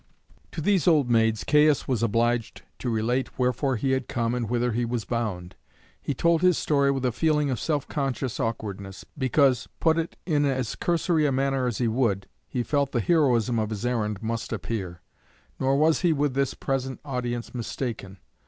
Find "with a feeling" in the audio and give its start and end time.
6.89-7.51